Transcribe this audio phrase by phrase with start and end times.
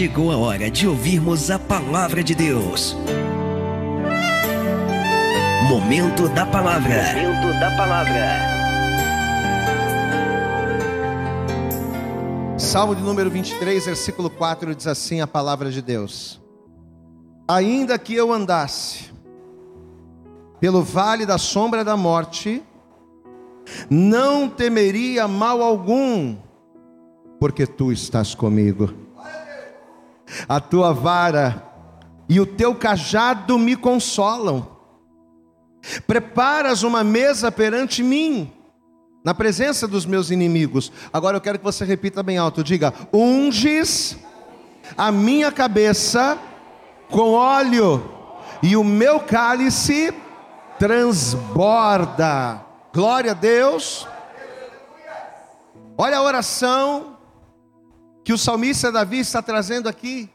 [0.00, 2.96] chegou a hora de ouvirmos a palavra de Deus.
[5.68, 7.12] Momento da palavra.
[7.12, 8.38] Momento da palavra.
[12.56, 16.40] Salmo de número 23, versículo 4 diz assim a palavra de Deus:
[17.46, 19.12] Ainda que eu andasse
[20.58, 22.62] pelo vale da sombra da morte,
[23.90, 26.38] não temeria mal algum,
[27.38, 29.09] porque tu estás comigo.
[30.48, 31.70] A tua vara
[32.28, 34.76] e o teu cajado me consolam.
[36.06, 38.52] Preparas uma mesa perante mim,
[39.24, 40.92] na presença dos meus inimigos.
[41.12, 44.16] Agora eu quero que você repita bem alto: diga, unges
[44.96, 46.38] a minha cabeça
[47.10, 48.08] com óleo,
[48.62, 50.14] e o meu cálice
[50.78, 52.64] transborda.
[52.92, 54.06] Glória a Deus.
[55.98, 57.09] Olha a oração
[58.30, 60.30] que o salmista Davi está trazendo aqui.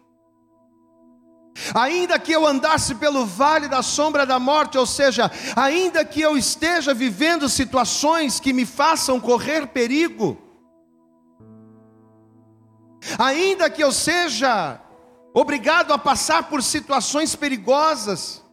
[1.73, 6.37] Ainda que eu andasse pelo vale da sombra da morte, ou seja, ainda que eu
[6.37, 10.37] esteja vivendo situações que me façam correr perigo,
[13.17, 14.77] ainda que eu seja
[15.33, 18.43] obrigado a passar por situações perigosas,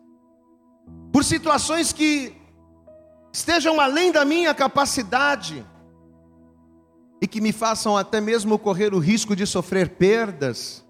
[1.12, 2.32] por situações que
[3.32, 5.66] estejam além da minha capacidade
[7.22, 10.82] e que me façam até mesmo correr o risco de sofrer perdas,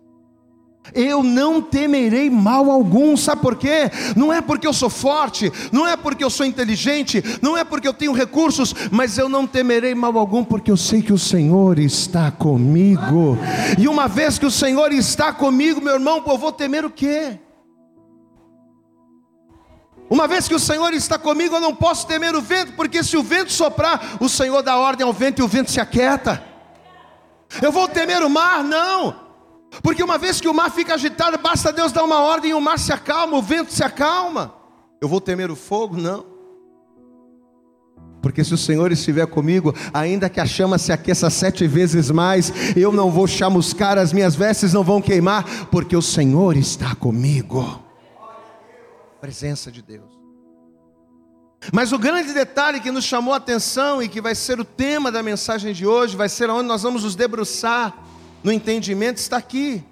[0.95, 3.91] eu não temerei mal algum, sabe por quê?
[4.17, 7.87] Não é porque eu sou forte, não é porque eu sou inteligente, não é porque
[7.87, 11.79] eu tenho recursos, mas eu não temerei mal algum, porque eu sei que o Senhor
[11.79, 13.37] está comigo,
[13.79, 17.39] e uma vez que o Senhor está comigo, meu irmão, eu vou temer o quê?
[20.13, 23.17] Uma vez que o Senhor está comigo, eu não posso temer o vento, porque se
[23.17, 26.45] o vento soprar, o Senhor dá ordem ao vento e o vento se aquieta.
[27.63, 28.63] Eu vou temer o mar?
[28.63, 29.17] Não.
[29.83, 32.61] Porque uma vez que o mar fica agitado, basta Deus dar uma ordem e o
[32.61, 34.53] mar se acalma, o vento se acalma.
[35.01, 35.97] Eu vou temer o fogo?
[35.97, 36.27] Não.
[38.21, 42.53] Porque se o Senhor estiver comigo, ainda que a chama se aqueça sete vezes mais,
[42.77, 47.82] eu não vou chamuscar, as minhas vestes não vão queimar, porque o Senhor está comigo.
[49.23, 50.11] Presença de Deus.
[51.73, 55.13] Mas o grande detalhe que nos chamou a atenção e que vai ser o tema
[55.13, 57.97] da mensagem de hoje, vai ser onde nós vamos nos debruçar
[58.43, 59.85] no entendimento está aqui.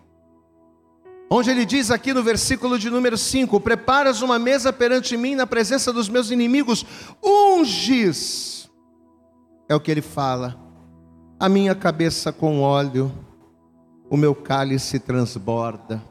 [1.30, 5.46] Onde ele diz aqui no versículo de número 5: Preparas uma mesa perante mim na
[5.46, 6.84] presença dos meus inimigos,
[7.22, 8.68] unges,
[9.68, 10.58] é o que ele fala,
[11.38, 13.12] a minha cabeça com óleo,
[14.10, 16.09] o meu cálice transborda.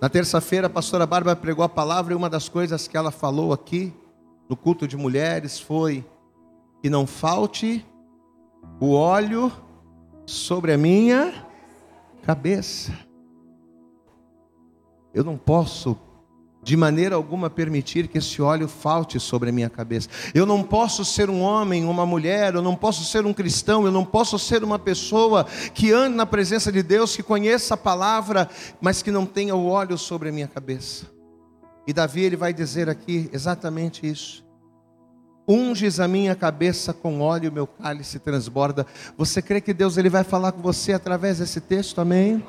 [0.00, 3.52] Na terça-feira, a pastora Bárbara pregou a palavra e uma das coisas que ela falou
[3.52, 3.92] aqui,
[4.48, 6.06] no culto de mulheres, foi
[6.80, 7.84] que não falte
[8.80, 9.50] o óleo
[10.24, 11.44] sobre a minha
[12.22, 12.92] cabeça.
[15.12, 15.98] Eu não posso
[16.68, 20.06] de maneira alguma permitir que esse óleo falte sobre a minha cabeça.
[20.34, 23.90] Eu não posso ser um homem, uma mulher, eu não posso ser um cristão, eu
[23.90, 28.50] não posso ser uma pessoa que ande na presença de Deus, que conheça a palavra,
[28.82, 31.06] mas que não tenha o óleo sobre a minha cabeça.
[31.86, 34.44] E Davi ele vai dizer aqui exatamente isso.
[35.48, 38.86] Unges a minha cabeça com óleo, meu cálice transborda.
[39.16, 41.98] Você crê que Deus ele vai falar com você através desse texto?
[41.98, 42.44] Amém?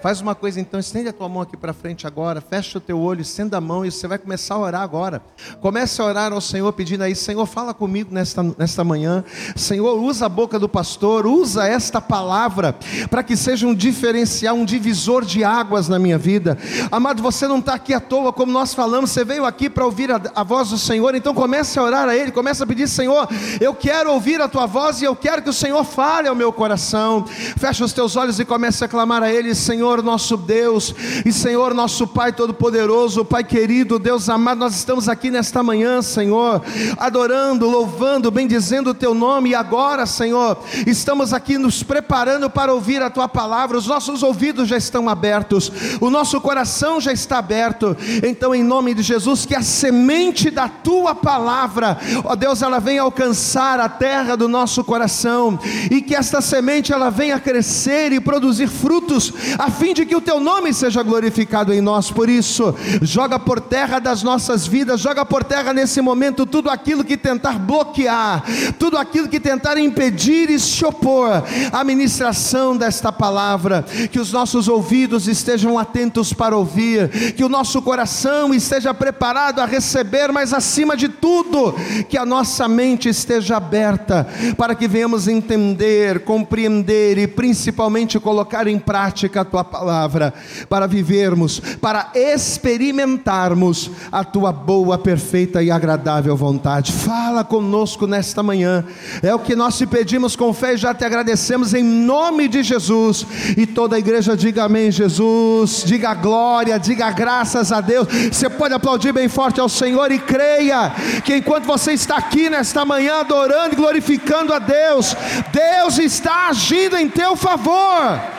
[0.00, 3.00] Faz uma coisa então, estende a tua mão aqui para frente agora, fecha o teu
[3.00, 5.20] olho, estenda a mão e você vai começar a orar agora.
[5.60, 9.24] Comece a orar ao Senhor pedindo aí, Senhor, fala comigo nesta, nesta manhã.
[9.56, 12.76] Senhor, usa a boca do pastor, usa esta palavra
[13.10, 16.56] para que seja um diferencial, um divisor de águas na minha vida.
[16.92, 20.12] Amado, você não está aqui à toa, como nós falamos, você veio aqui para ouvir
[20.12, 23.28] a, a voz do Senhor, então comece a orar a Ele, comece a pedir, Senhor,
[23.60, 26.52] eu quero ouvir a tua voz e eu quero que o Senhor fale ao meu
[26.52, 27.24] coração.
[27.26, 29.87] Fecha os teus olhos e comece a clamar a Ele, Senhor.
[29.88, 30.94] Senhor nosso Deus
[31.24, 36.60] e Senhor nosso Pai Todo-Poderoso, Pai querido, Deus amado, nós estamos aqui nesta manhã, Senhor,
[36.98, 43.02] adorando, louvando, bendizendo o Teu nome, e agora, Senhor, estamos aqui nos preparando para ouvir
[43.02, 47.96] a Tua palavra, os nossos ouvidos já estão abertos, o nosso coração já está aberto,
[48.22, 53.00] então, em nome de Jesus, que a semente da Tua palavra, ó Deus, ela venha
[53.00, 55.58] alcançar a terra do nosso coração,
[55.90, 60.20] e que esta semente ela venha crescer e produzir frutos, a fim de que o
[60.20, 62.10] teu nome seja glorificado em nós.
[62.10, 67.04] Por isso, joga por terra das nossas vidas, joga por terra nesse momento tudo aquilo
[67.04, 68.44] que tentar bloquear,
[68.78, 73.84] tudo aquilo que tentar impedir e se opor à ministração desta palavra.
[74.10, 79.66] Que os nossos ouvidos estejam atentos para ouvir, que o nosso coração esteja preparado a
[79.66, 81.74] receber, mas acima de tudo,
[82.08, 84.26] que a nossa mente esteja aberta
[84.56, 90.34] para que venhamos entender, compreender e principalmente colocar em prática a tua palavra,
[90.68, 96.92] para vivermos, para experimentarmos a tua boa, perfeita e agradável vontade.
[96.92, 98.84] Fala conosco nesta manhã,
[99.22, 102.62] é o que nós te pedimos com fé e já te agradecemos em nome de
[102.62, 103.26] Jesus.
[103.56, 108.08] E toda a igreja diga amém, Jesus, diga glória, diga graças a Deus.
[108.32, 110.92] Você pode aplaudir bem forte ao Senhor e creia
[111.24, 115.14] que enquanto você está aqui nesta manhã adorando e glorificando a Deus,
[115.52, 118.38] Deus está agindo em teu favor.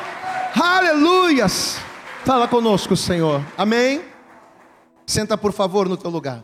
[0.55, 1.77] Aleluias.
[2.25, 3.43] Fala conosco, Senhor.
[3.57, 4.03] Amém.
[5.05, 6.43] Senta por favor no teu lugar.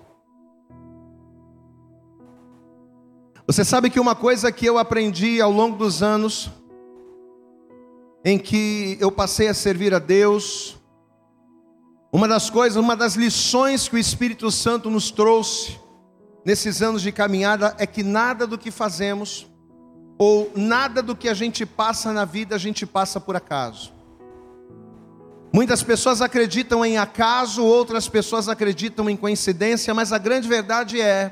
[3.48, 6.50] Você sabe que uma coisa que eu aprendi ao longo dos anos,
[8.24, 10.78] em que eu passei a servir a Deus,
[12.12, 15.80] uma das coisas, uma das lições que o Espírito Santo nos trouxe
[16.44, 19.48] nesses anos de caminhada é que nada do que fazemos,
[20.18, 23.95] ou nada do que a gente passa na vida, a gente passa por acaso.
[25.56, 31.32] Muitas pessoas acreditam em acaso, outras pessoas acreditam em coincidência, mas a grande verdade é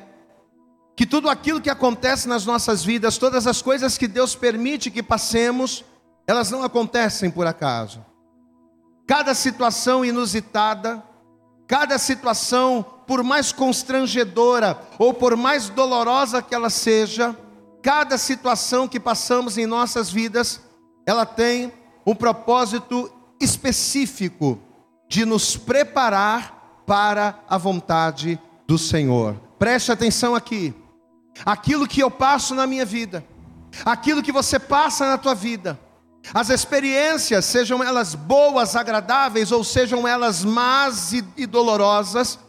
[0.96, 5.04] que tudo aquilo que acontece nas nossas vidas, todas as coisas que Deus permite que
[5.04, 5.84] passemos,
[6.25, 8.00] elas não acontecem por acaso.
[9.06, 11.04] Cada situação inusitada,
[11.68, 17.38] cada situação, por mais constrangedora ou por mais dolorosa que ela seja,
[17.81, 20.62] cada situação que passamos em nossas vidas,
[21.06, 21.74] ela tem
[22.06, 23.12] um propósito
[23.44, 24.60] específico
[25.07, 29.36] de nos preparar para a vontade do Senhor.
[29.60, 30.74] Preste atenção aqui.
[31.45, 33.25] Aquilo que eu passo na minha vida,
[33.86, 35.80] aquilo que você passa na tua vida,
[36.34, 42.40] as experiências, sejam elas boas, agradáveis, ou sejam elas más e, e dolorosas,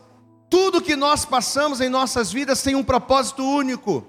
[0.50, 4.06] tudo que nós passamos em nossas vidas tem um propósito único,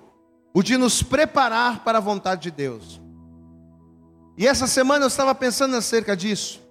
[0.54, 3.02] o de nos preparar para a vontade de Deus.
[4.38, 6.62] E essa semana eu estava pensando acerca disso,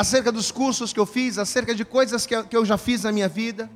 [0.00, 3.28] acerca dos cursos que eu fiz, acerca de coisas que eu já fiz na minha
[3.28, 3.70] vida.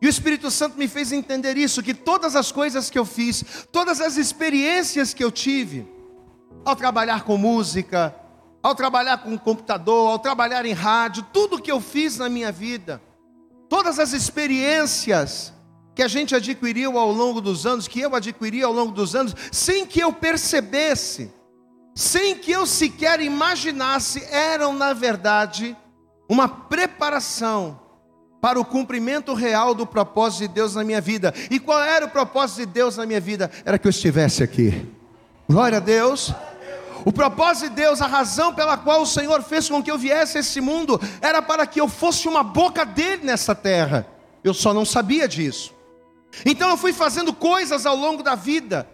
[0.00, 3.66] E o Espírito Santo me fez entender isso: que todas as coisas que eu fiz,
[3.72, 5.88] todas as experiências que eu tive,
[6.64, 8.14] ao trabalhar com música,
[8.62, 13.02] ao trabalhar com computador, ao trabalhar em rádio, tudo que eu fiz na minha vida,
[13.68, 15.52] todas as experiências
[15.96, 19.34] que a gente adquiriu ao longo dos anos, que eu adquiri ao longo dos anos,
[19.50, 21.32] sem que eu percebesse,
[21.96, 25.74] sem que eu sequer imaginasse, eram na verdade
[26.28, 27.80] uma preparação
[28.38, 31.32] para o cumprimento real do propósito de Deus na minha vida.
[31.50, 33.50] E qual era o propósito de Deus na minha vida?
[33.64, 34.86] Era que eu estivesse aqui.
[35.48, 36.34] Glória a Deus.
[37.02, 40.36] O propósito de Deus, a razão pela qual o Senhor fez com que eu viesse
[40.36, 44.06] a esse mundo, era para que eu fosse uma boca dele nessa terra.
[44.44, 45.74] Eu só não sabia disso.
[46.44, 48.86] Então eu fui fazendo coisas ao longo da vida.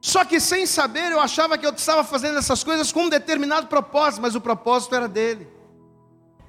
[0.00, 3.66] Só que sem saber, eu achava que eu estava fazendo essas coisas com um determinado
[3.66, 5.48] propósito, mas o propósito era dele.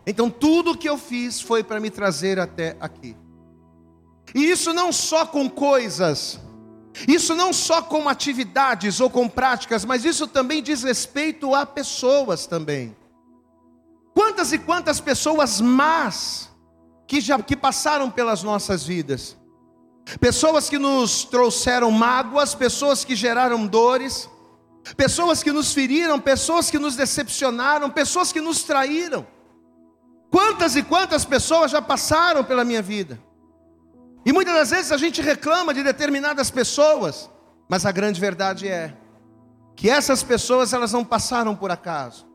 [0.05, 3.15] Então tudo que eu fiz foi para me trazer até aqui.
[4.33, 6.39] E isso não só com coisas,
[7.07, 12.45] isso não só com atividades ou com práticas, mas isso também diz respeito a pessoas
[12.45, 12.95] também.
[14.13, 16.49] Quantas e quantas pessoas más
[17.09, 19.35] que já que passaram pelas nossas vidas.
[20.17, 24.29] Pessoas que nos trouxeram mágoas, pessoas que geraram dores,
[24.95, 29.27] pessoas que nos feriram, pessoas que nos decepcionaram, pessoas que nos traíram.
[30.31, 33.19] Quantas e quantas pessoas já passaram pela minha vida?
[34.25, 37.29] E muitas das vezes a gente reclama de determinadas pessoas,
[37.67, 38.95] mas a grande verdade é
[39.75, 42.28] que essas pessoas elas não passaram por acaso.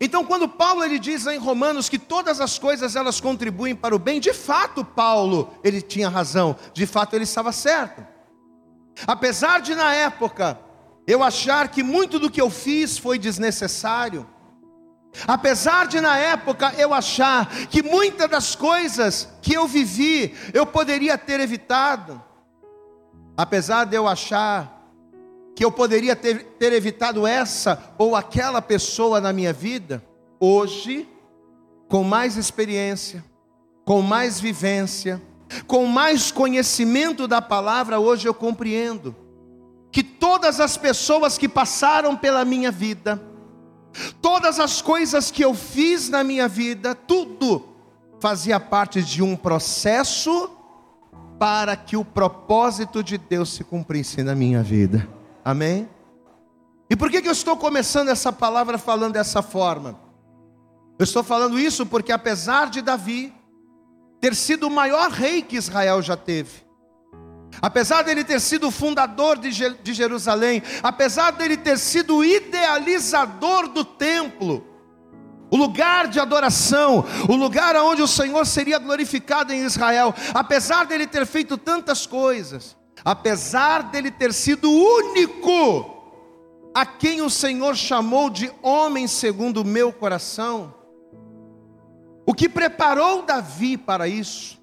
[0.00, 3.98] Então, quando Paulo ele diz em Romanos que todas as coisas elas contribuem para o
[3.98, 8.06] bem, de fato Paulo ele tinha razão, de fato ele estava certo.
[9.06, 10.58] Apesar de na época
[11.06, 14.26] eu achar que muito do que eu fiz foi desnecessário,
[15.26, 21.16] Apesar de na época eu achar que muitas das coisas que eu vivi eu poderia
[21.16, 22.22] ter evitado,
[23.36, 24.77] apesar de eu achar
[25.58, 30.00] que eu poderia ter, ter evitado essa ou aquela pessoa na minha vida,
[30.38, 31.08] hoje,
[31.88, 33.24] com mais experiência,
[33.84, 35.20] com mais vivência,
[35.66, 39.16] com mais conhecimento da palavra, hoje eu compreendo
[39.90, 43.20] que todas as pessoas que passaram pela minha vida,
[44.22, 47.64] Todas as coisas que eu fiz na minha vida, tudo
[48.20, 50.50] fazia parte de um processo
[51.36, 55.17] para que o propósito de Deus se cumprisse na minha vida.
[55.48, 55.88] Amém?
[56.90, 59.98] E por que, que eu estou começando essa palavra falando dessa forma?
[60.98, 63.32] Eu estou falando isso porque, apesar de Davi
[64.20, 66.68] ter sido o maior rei que Israel já teve,
[67.62, 74.64] Apesar dele ter sido fundador de Jerusalém, apesar dele ter sido o idealizador do templo,
[75.50, 81.06] o lugar de adoração, o lugar onde o Senhor seria glorificado em Israel, apesar dele
[81.06, 85.96] ter feito tantas coisas, apesar dele ter sido único
[86.74, 90.74] a quem o Senhor chamou de homem segundo o meu coração,
[92.26, 94.58] o que preparou Davi para isso,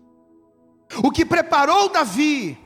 [1.03, 2.57] o que preparou Davi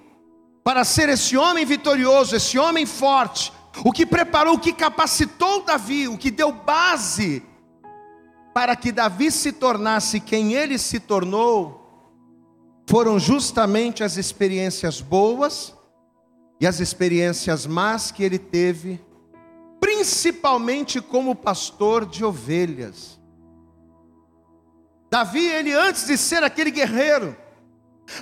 [0.63, 3.51] para ser esse homem vitorioso, esse homem forte,
[3.83, 7.43] o que preparou, o que capacitou Davi, o que deu base
[8.53, 11.78] para que Davi se tornasse quem ele se tornou,
[12.89, 15.75] foram justamente as experiências boas
[16.59, 18.99] e as experiências más que ele teve,
[19.79, 23.19] principalmente como pastor de ovelhas.
[25.07, 27.37] Davi, ele antes de ser aquele guerreiro,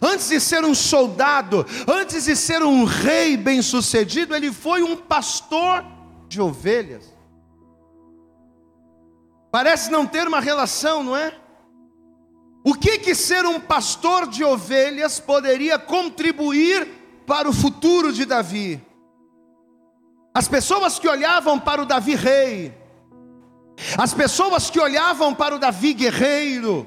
[0.01, 5.85] antes de ser um soldado, antes de ser um rei bem-sucedido, ele foi um pastor
[6.27, 7.05] de ovelhas.
[9.49, 11.46] Parece não ter uma relação, não é?
[12.67, 16.85] O que que ser um pastor de ovelhas poderia contribuir
[17.25, 18.85] para o futuro de Davi?
[20.33, 22.77] As pessoas que olhavam para o Davi rei,
[23.97, 26.85] as pessoas que olhavam para o Davi guerreiro,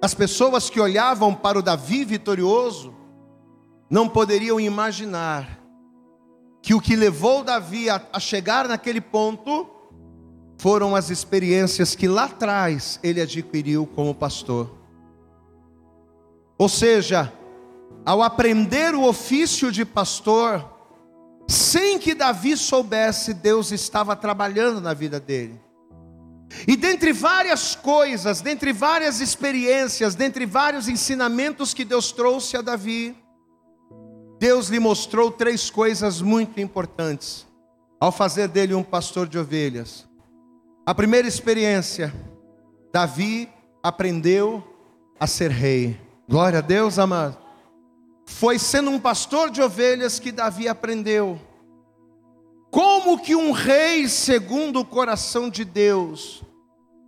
[0.00, 2.94] as pessoas que olhavam para o Davi vitorioso,
[3.90, 5.60] não poderiam imaginar
[6.62, 9.68] que o que levou Davi a, a chegar naquele ponto
[10.56, 14.85] foram as experiências que lá atrás ele adquiriu como pastor.
[16.58, 17.32] Ou seja,
[18.04, 20.64] ao aprender o ofício de pastor,
[21.48, 25.60] sem que Davi soubesse, Deus estava trabalhando na vida dele.
[26.66, 33.16] E dentre várias coisas, dentre várias experiências, dentre vários ensinamentos que Deus trouxe a Davi,
[34.38, 37.46] Deus lhe mostrou três coisas muito importantes
[37.98, 40.06] ao fazer dele um pastor de ovelhas.
[40.84, 42.14] A primeira experiência,
[42.92, 43.48] Davi
[43.82, 44.62] aprendeu
[45.18, 46.05] a ser rei.
[46.28, 47.36] Glória a Deus, amado.
[48.26, 51.40] Foi sendo um pastor de ovelhas que Davi aprendeu
[52.70, 56.42] como que um rei segundo o coração de Deus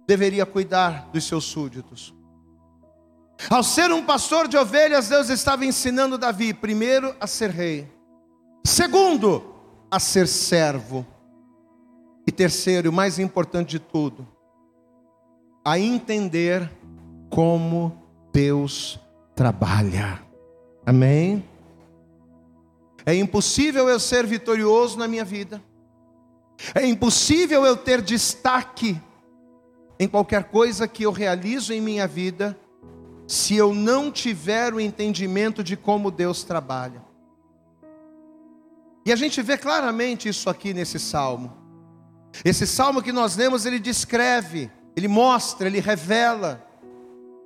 [0.07, 2.15] deveria cuidar dos seus súditos.
[3.51, 7.87] Ao ser um pastor de ovelhas, Deus estava ensinando Davi, primeiro, a ser rei,
[8.65, 9.55] segundo,
[9.91, 11.07] a ser servo.
[12.27, 14.27] E terceiro, o mais importante de tudo,
[15.65, 16.71] a entender
[17.29, 18.99] como Deus
[19.39, 20.21] trabalha.
[20.85, 21.45] Amém?
[23.07, 25.63] É impossível eu ser vitorioso na minha vida.
[26.75, 29.01] É impossível eu ter destaque
[29.97, 32.59] em qualquer coisa que eu realizo em minha vida,
[33.29, 37.01] se eu não tiver o entendimento de como Deus trabalha.
[39.07, 41.57] E a gente vê claramente isso aqui nesse salmo.
[42.45, 46.67] Esse salmo que nós lemos, ele descreve, ele mostra, ele revela,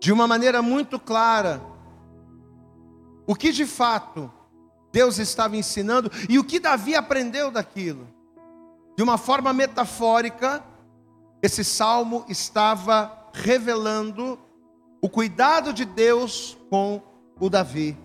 [0.01, 1.71] de uma maneira muito clara,
[3.33, 4.31] o que de fato
[4.93, 8.07] Deus estava ensinando e o que Davi aprendeu daquilo.
[8.95, 10.63] De uma forma metafórica,
[11.43, 14.39] esse salmo estava revelando
[15.01, 17.01] o cuidado de Deus com
[17.41, 17.97] o Davi.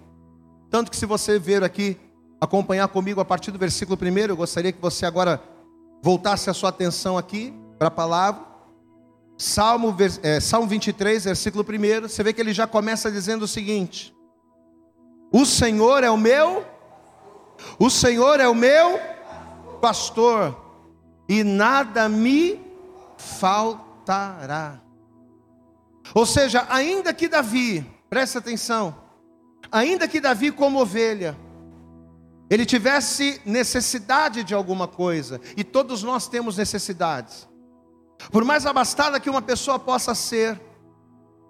[0.69, 1.97] Tanto que, se você ver aqui,
[2.39, 5.43] acompanhar comigo a partir do versículo 1, eu gostaria que você agora
[6.01, 8.45] voltasse a sua atenção aqui para a palavra.
[9.37, 9.93] Salmo,
[10.23, 14.16] é, Salmo 23, versículo 1, você vê que ele já começa dizendo o seguinte:
[15.31, 16.65] O Senhor é o meu,
[17.77, 18.99] o Senhor é o meu
[19.81, 20.55] pastor,
[21.27, 22.59] e nada me
[23.17, 24.79] faltará.
[26.13, 28.95] Ou seja, ainda que Davi, presta atenção,
[29.71, 31.37] ainda que Davi, como ovelha,
[32.49, 37.47] ele tivesse necessidade de alguma coisa, e todos nós temos necessidades,
[38.31, 40.59] por mais abastada que uma pessoa possa ser,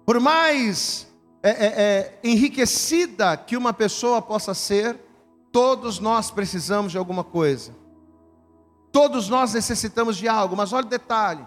[0.04, 1.07] por mais
[1.42, 4.98] é, é, enriquecida que uma pessoa possa ser,
[5.52, 7.74] todos nós precisamos de alguma coisa,
[8.92, 11.46] todos nós necessitamos de algo, mas olha o detalhe.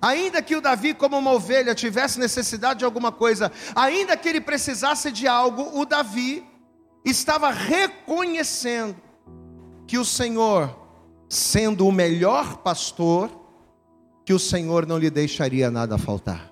[0.00, 4.40] Ainda que o Davi, como uma ovelha, tivesse necessidade de alguma coisa, ainda que ele
[4.40, 6.44] precisasse de algo, o Davi
[7.04, 8.96] estava reconhecendo
[9.86, 10.76] que o Senhor,
[11.28, 13.30] sendo o melhor pastor,
[14.24, 16.51] que o Senhor não lhe deixaria nada faltar.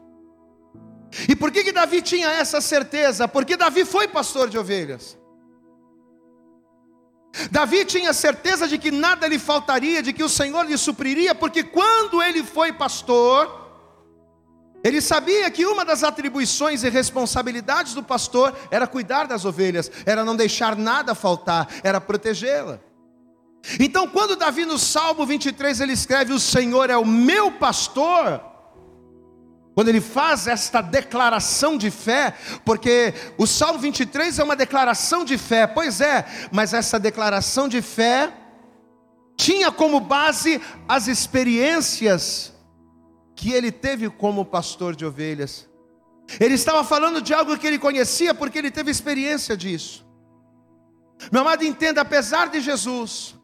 [1.29, 3.27] E por que, que Davi tinha essa certeza?
[3.27, 5.19] Porque Davi foi pastor de ovelhas.
[7.51, 11.63] Davi tinha certeza de que nada lhe faltaria, de que o Senhor lhe supriria, porque
[11.63, 13.61] quando ele foi pastor,
[14.83, 20.25] ele sabia que uma das atribuições e responsabilidades do pastor era cuidar das ovelhas, era
[20.25, 22.81] não deixar nada faltar, era protegê-la.
[23.79, 28.43] Então, quando Davi no Salmo 23 ele escreve: O Senhor é o meu pastor,
[29.81, 32.35] quando ele faz esta declaração de fé,
[32.67, 37.81] porque o Salmo 23 é uma declaração de fé, pois é, mas essa declaração de
[37.81, 38.31] fé
[39.39, 42.53] tinha como base as experiências
[43.35, 45.67] que ele teve como pastor de ovelhas.
[46.39, 50.07] Ele estava falando de algo que ele conhecia porque ele teve experiência disso.
[51.33, 53.35] Meu amado, entenda, apesar de Jesus,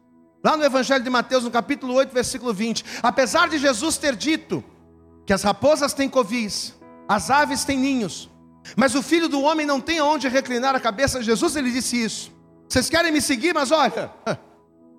[0.43, 4.63] lá no Evangelho de Mateus, no capítulo 8, versículo 20, apesar de Jesus ter dito
[5.27, 6.73] que as raposas têm covis,
[7.05, 8.29] as aves têm ninhos,
[8.77, 12.31] mas o filho do homem não tem aonde reclinar a cabeça, Jesus ele disse isso.
[12.67, 14.09] Vocês querem me seguir, mas olha,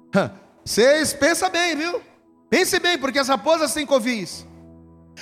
[0.62, 2.02] vocês pensam bem, viu?
[2.50, 4.46] Pense bem, porque as raposas têm covis,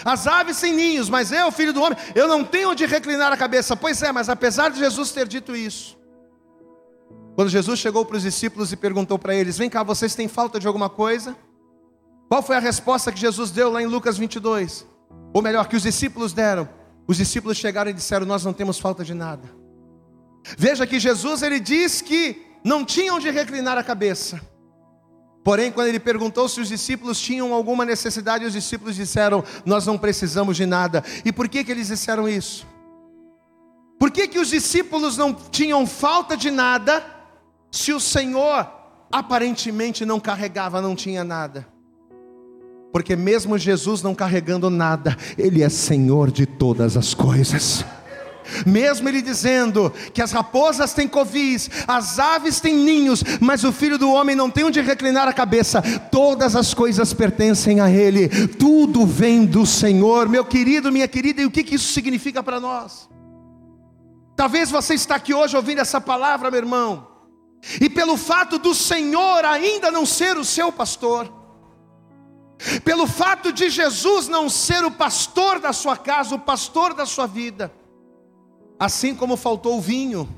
[0.04, 3.36] as aves têm ninhos, mas eu, filho do homem, eu não tenho onde reclinar a
[3.36, 3.76] cabeça.
[3.76, 5.96] Pois é, mas apesar de Jesus ter dito isso,
[7.36, 10.58] quando Jesus chegou para os discípulos e perguntou para eles: Vem cá, vocês têm falta
[10.58, 11.36] de alguma coisa?
[12.28, 14.95] Qual foi a resposta que Jesus deu lá em Lucas 22?
[15.32, 16.68] Ou melhor, que os discípulos deram.
[17.06, 19.48] Os discípulos chegaram e disseram: Nós não temos falta de nada.
[20.56, 24.40] Veja que Jesus ele diz que não tinham de reclinar a cabeça.
[25.44, 29.96] Porém, quando ele perguntou se os discípulos tinham alguma necessidade, os discípulos disseram: Nós não
[29.96, 31.04] precisamos de nada.
[31.24, 32.66] E por que, que eles disseram isso?
[33.98, 37.04] Por que, que os discípulos não tinham falta de nada,
[37.70, 38.68] se o Senhor
[39.10, 41.75] aparentemente não carregava, não tinha nada?
[42.96, 47.84] Porque mesmo Jesus não carregando nada, Ele é Senhor de todas as coisas.
[48.64, 53.98] Mesmo ele dizendo que as raposas têm covis, as aves têm ninhos, mas o filho
[53.98, 59.04] do homem não tem onde reclinar a cabeça, todas as coisas pertencem a ele, tudo
[59.04, 63.10] vem do Senhor, meu querido, minha querida, e o que, que isso significa para nós?
[64.34, 67.06] Talvez você está aqui hoje ouvindo essa palavra, meu irmão,
[67.78, 71.44] e pelo fato do Senhor ainda não ser o seu pastor,
[72.84, 77.26] pelo fato de Jesus não ser o pastor da sua casa, o pastor da sua
[77.26, 77.70] vida,
[78.78, 80.28] Assim como faltou o vinho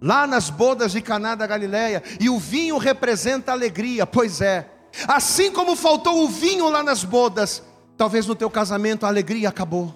[0.00, 4.70] lá nas bodas de Caná da Galileia, e o vinho representa alegria, pois é.
[5.06, 7.62] Assim como faltou o vinho lá nas bodas,
[7.96, 9.94] talvez no teu casamento a alegria acabou.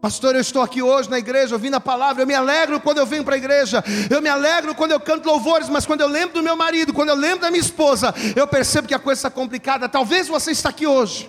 [0.00, 2.22] Pastor, eu estou aqui hoje na igreja ouvindo a palavra.
[2.22, 3.82] Eu me alegro quando eu venho para a igreja.
[4.08, 5.68] Eu me alegro quando eu canto louvores.
[5.68, 8.86] Mas quando eu lembro do meu marido, quando eu lembro da minha esposa, eu percebo
[8.86, 9.88] que a coisa está complicada.
[9.88, 11.28] Talvez você está aqui hoje,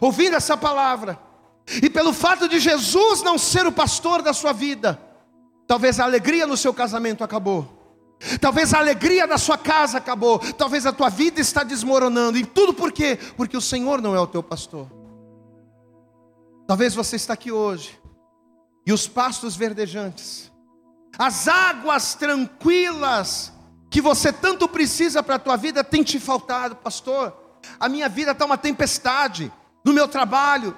[0.00, 1.18] ouvindo essa palavra,
[1.82, 4.98] e pelo fato de Jesus não ser o pastor da sua vida,
[5.66, 7.74] talvez a alegria no seu casamento acabou.
[8.40, 12.72] Talvez a alegria da sua casa acabou, talvez a tua vida está desmoronando, e tudo
[12.72, 13.18] por quê?
[13.36, 14.95] Porque o Senhor não é o teu pastor.
[16.66, 17.98] Talvez você está aqui hoje,
[18.84, 20.50] e os pastos verdejantes,
[21.18, 23.52] as águas tranquilas
[23.88, 27.34] que você tanto precisa para a tua vida tem te faltado, pastor.
[27.80, 29.50] A minha vida está uma tempestade,
[29.84, 30.76] no meu trabalho,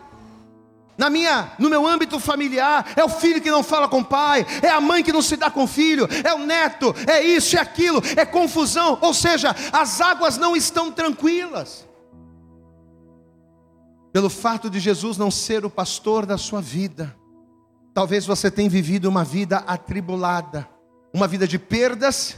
[0.98, 4.46] na minha, no meu âmbito familiar, é o filho que não fala com o pai,
[4.60, 7.56] é a mãe que não se dá com o filho, é o neto, é isso,
[7.56, 11.87] é aquilo, é confusão, ou seja, as águas não estão tranquilas.
[14.18, 17.14] Pelo fato de Jesus não ser o pastor da sua vida,
[17.94, 20.68] talvez você tenha vivido uma vida atribulada,
[21.14, 22.36] uma vida de perdas,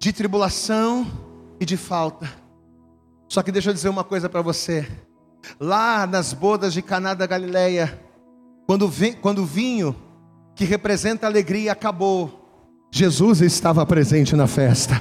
[0.00, 1.06] de tribulação
[1.60, 2.28] e de falta.
[3.28, 4.84] Só que deixa eu dizer uma coisa para você
[5.60, 8.02] lá nas bodas de Caná da Galileia,
[8.66, 9.94] quando, quando o vinho
[10.56, 15.00] que representa alegria acabou, Jesus estava presente na festa.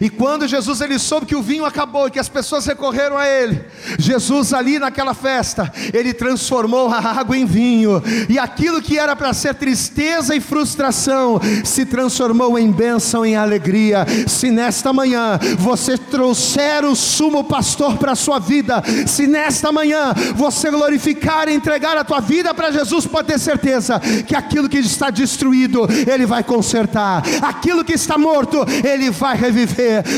[0.00, 3.28] E quando Jesus ele soube que o vinho acabou e que as pessoas recorreram a
[3.28, 3.64] ele,
[3.98, 9.32] Jesus ali naquela festa, ele transformou a água em vinho, e aquilo que era para
[9.32, 14.06] ser tristeza e frustração se transformou em bênção e alegria.
[14.26, 20.12] Se nesta manhã você trouxer o sumo pastor para a sua vida, se nesta manhã
[20.34, 24.78] você glorificar e entregar a tua vida para Jesus, pode ter certeza que aquilo que
[24.78, 29.71] está destruído, ele vai consertar, aquilo que está morto, ele vai reviver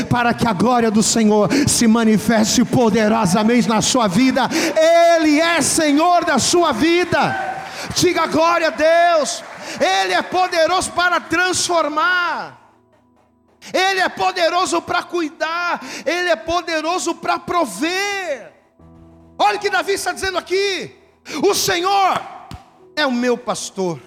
[0.09, 4.49] para que a glória do Senhor se manifeste poderosamente na sua vida.
[5.17, 7.55] Ele é Senhor da sua vida.
[7.95, 9.43] Diga glória a Deus.
[9.79, 12.65] Ele é poderoso para transformar.
[13.73, 18.53] Ele é poderoso para cuidar, Ele é poderoso para prover.
[19.37, 20.95] Olha o que Davi está dizendo aqui:
[21.43, 22.21] o Senhor
[22.95, 23.99] é o meu pastor,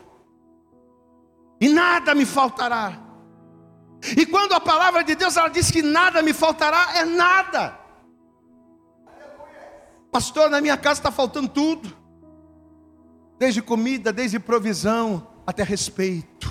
[1.60, 3.07] e nada me faltará.
[4.16, 7.78] E quando a palavra de Deus ela diz que nada me faltará, é nada.
[10.10, 11.96] Pastor, na minha casa está faltando tudo.
[13.38, 16.48] Desde comida, desde provisão, até respeito.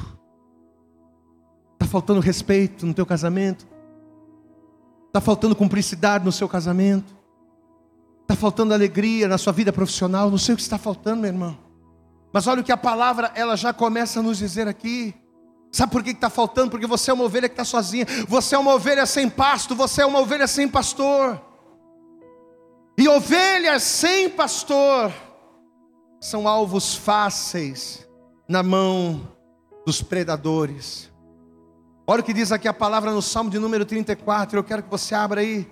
[1.74, 3.68] Está faltando respeito no teu casamento.
[5.08, 7.16] Está faltando cumplicidade no seu casamento.
[8.22, 11.58] Está faltando alegria na sua vida profissional, não sei o que está faltando, meu irmão.
[12.32, 15.16] Mas olha o que a palavra, ela já começa a nos dizer aqui.
[15.72, 16.72] Sabe por que está faltando?
[16.72, 18.06] Porque você é uma ovelha que está sozinha.
[18.28, 19.76] Você é uma ovelha sem pasto.
[19.76, 21.42] Você é uma ovelha sem pastor.
[22.98, 25.14] E ovelhas sem pastor
[26.20, 28.08] são alvos fáceis
[28.50, 29.36] na mão
[29.86, 31.12] dos predadores.
[32.08, 34.58] Olha o que diz aqui a palavra no Salmo de número 34.
[34.58, 35.70] Eu quero que você abra aí.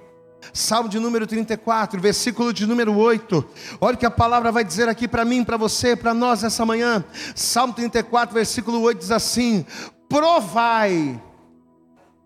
[0.54, 3.46] Salmo de número 34, versículo de número 8.
[3.80, 6.66] Olha o que a palavra vai dizer aqui para mim, para você, para nós essa
[6.66, 7.04] manhã.
[7.36, 9.66] Salmo 34, versículo 8 diz assim:
[10.08, 11.22] Provai.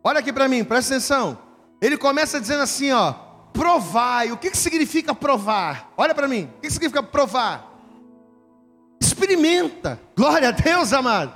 [0.03, 1.37] Olha aqui para mim, presta atenção.
[1.81, 3.13] Ele começa dizendo assim, ó:
[3.53, 4.31] Provai.
[4.31, 5.91] O que, que significa provar?
[5.97, 6.49] Olha para mim.
[6.57, 7.67] O que, que significa provar?
[9.01, 9.99] Experimenta.
[10.15, 11.33] Glória a Deus, amado.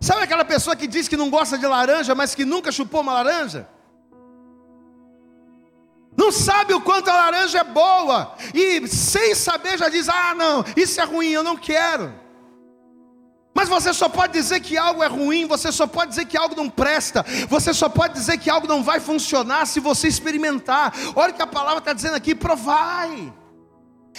[0.00, 3.14] Sabe aquela pessoa que diz que não gosta de laranja, mas que nunca chupou uma
[3.14, 3.68] laranja?
[6.18, 10.64] Não sabe o quanto a laranja é boa, e sem saber já diz: ah, não,
[10.76, 12.12] isso é ruim, eu não quero.
[13.54, 16.56] Mas você só pode dizer que algo é ruim, você só pode dizer que algo
[16.56, 20.92] não presta, você só pode dizer que algo não vai funcionar se você experimentar.
[21.14, 23.32] Olha o que a palavra está dizendo aqui: provai,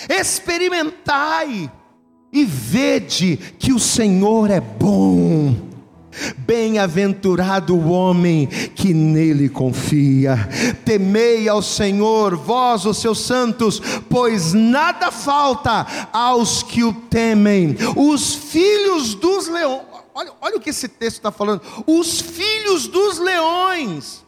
[0.10, 1.70] experimentai
[2.32, 5.69] e vede que o Senhor é bom.
[6.38, 10.38] Bem-aventurado o homem que nele confia.
[10.86, 17.76] Temei ao Senhor, vós, os seus santos, pois nada falta aos que o temem.
[17.96, 21.62] Os filhos dos leões, olha, olha o que esse texto está falando.
[21.86, 24.26] Os filhos dos leões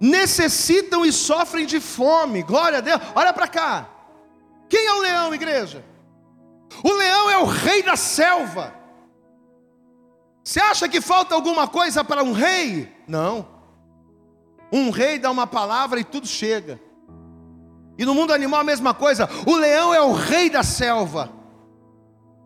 [0.00, 2.42] necessitam e sofrem de fome.
[2.42, 3.00] Glória a Deus.
[3.14, 3.88] Olha para cá.
[4.68, 5.84] Quem é o leão, igreja?
[6.82, 8.74] O leão é o rei da selva.
[10.44, 12.94] Você acha que falta alguma coisa para um rei?
[13.08, 13.48] Não.
[14.70, 16.78] Um rei dá uma palavra e tudo chega.
[17.96, 19.28] E no mundo animal a mesma coisa.
[19.46, 21.32] O leão é o rei da selva.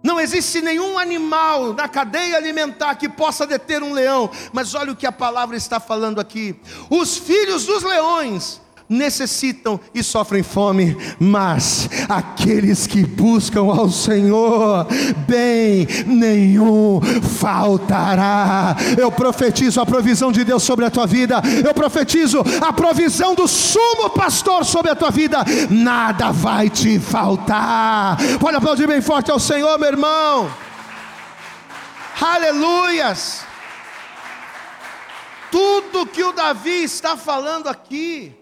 [0.01, 4.31] Não existe nenhum animal na cadeia alimentar que possa deter um leão.
[4.53, 6.61] Mas olha o que a palavra está falando aqui.
[6.89, 14.87] Os filhos dos leões necessitam e sofrem fome, mas aqueles que buscam ao Senhor,
[15.27, 17.01] bem nenhum
[17.39, 18.77] faltará.
[18.97, 23.47] Eu profetizo a provisão de Deus sobre a tua vida, eu profetizo a provisão do
[23.47, 28.17] sumo pastor sobre a tua vida, nada vai te faltar.
[28.41, 30.51] Pode aplaudir bem forte ao Senhor, meu irmão.
[32.21, 33.47] Aleluias.
[35.51, 38.35] Tudo que o Davi está falando aqui,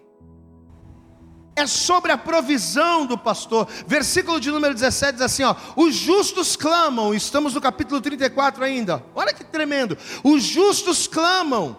[1.56, 3.66] é sobre a provisão do pastor.
[3.86, 9.02] Versículo de número 17 diz assim: ó, os justos clamam, estamos no capítulo 34 ainda.
[9.14, 9.96] Olha que tremendo.
[10.22, 11.76] Os justos clamam.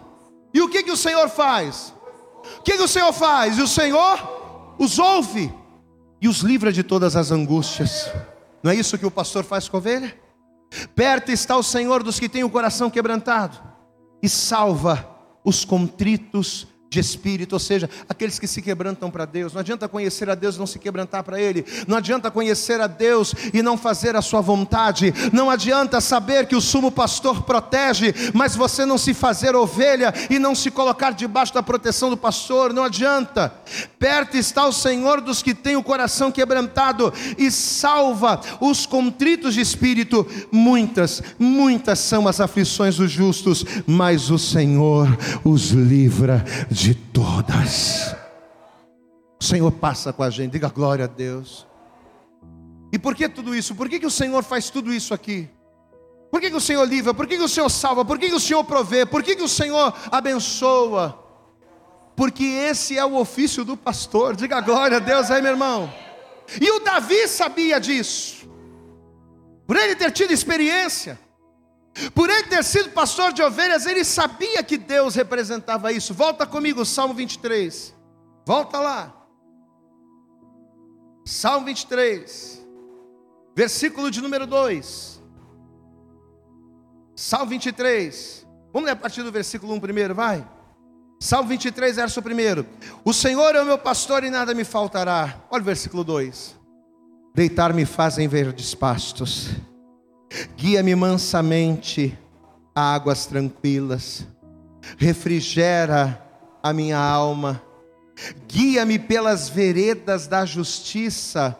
[0.52, 1.94] E o que que o Senhor faz?
[2.58, 3.56] O que que o Senhor faz?
[3.58, 5.52] E o Senhor os ouve
[6.20, 8.10] e os livra de todas as angústias.
[8.62, 10.18] Não é isso que o pastor faz com a ovelha?
[10.94, 13.58] Perto está o Senhor dos que têm o coração quebrantado
[14.22, 15.08] e salva
[15.44, 19.52] os contritos de espírito, ou seja, aqueles que se quebrantam para Deus.
[19.52, 21.64] Não adianta conhecer a Deus e não se quebrantar para Ele.
[21.86, 25.12] Não adianta conhecer a Deus e não fazer a sua vontade.
[25.32, 30.38] Não adianta saber que o sumo pastor protege, mas você não se fazer ovelha e
[30.38, 32.72] não se colocar debaixo da proteção do pastor.
[32.72, 33.52] Não adianta.
[33.98, 39.60] Perto está o Senhor dos que têm o coração quebrantado e salva os contritos de
[39.60, 40.26] espírito.
[40.50, 45.06] Muitas, muitas são as aflições dos justos, mas o Senhor
[45.44, 46.77] os livra de
[47.12, 48.14] todas.
[49.40, 51.66] O Senhor passa com a gente, diga glória a Deus.
[52.92, 53.74] E por que tudo isso?
[53.74, 55.48] Por que, que o Senhor faz tudo isso aqui?
[56.30, 57.14] Por que, que o Senhor livra?
[57.14, 58.04] Por que, que o Senhor salva?
[58.04, 59.06] Por que, que o Senhor provê?
[59.06, 61.24] Por que, que o Senhor abençoa?
[62.16, 64.36] Porque esse é o ofício do pastor.
[64.36, 65.92] Diga glória a Deus aí, meu irmão.
[66.60, 68.48] E o Davi sabia disso.
[69.66, 71.18] Por ele ter tido experiência.
[72.14, 76.14] Por ele ter sido pastor de ovelhas, ele sabia que Deus representava isso.
[76.14, 77.94] Volta comigo, Salmo 23.
[78.46, 79.14] Volta lá.
[81.24, 82.64] Salmo 23,
[83.54, 85.22] versículo de número 2.
[87.14, 88.46] Salmo 23.
[88.72, 90.46] Vamos ler a partir do versículo 1 primeiro, vai.
[91.20, 92.64] Salmo 23, verso 1.
[93.04, 95.42] O Senhor é o meu pastor e nada me faltará.
[95.50, 96.56] Olha o versículo 2.
[97.34, 99.50] Deitar-me fazem verdes pastos
[100.56, 102.16] Guia-me mansamente
[102.74, 104.26] a águas tranquilas,
[104.96, 106.22] refrigera
[106.62, 107.62] a minha alma,
[108.46, 111.58] guia-me pelas veredas da justiça,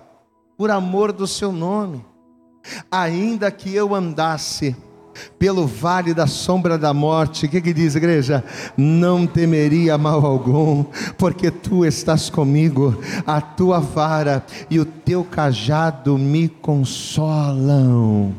[0.56, 2.04] por amor do seu nome.
[2.90, 4.76] Ainda que eu andasse
[5.38, 8.44] pelo vale da sombra da morte, o que, que diz, igreja?
[8.76, 10.84] Não temeria mal algum,
[11.16, 18.34] porque tu estás comigo, a tua vara e o teu cajado me consolam.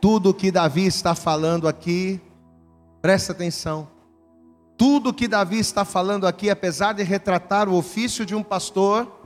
[0.00, 2.20] Tudo que Davi está falando aqui,
[3.02, 3.88] presta atenção.
[4.76, 9.20] Tudo que Davi está falando aqui, apesar de retratar o ofício de um pastor,